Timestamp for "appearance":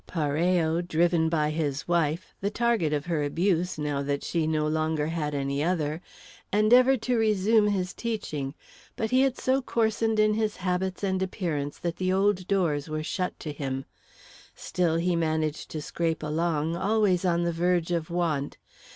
11.21-11.77